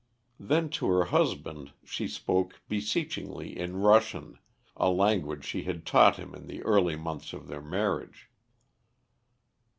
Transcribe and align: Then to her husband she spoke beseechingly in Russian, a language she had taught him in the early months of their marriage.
Then 0.39 0.69
to 0.81 0.87
her 0.87 1.03
husband 1.05 1.73
she 1.85 2.07
spoke 2.07 2.59
beseechingly 2.67 3.55
in 3.55 3.77
Russian, 3.81 4.39
a 4.75 4.89
language 4.89 5.43
she 5.45 5.61
had 5.61 5.85
taught 5.85 6.15
him 6.15 6.33
in 6.33 6.47
the 6.47 6.63
early 6.63 6.95
months 6.95 7.33
of 7.33 7.45
their 7.47 7.61
marriage. 7.61 8.31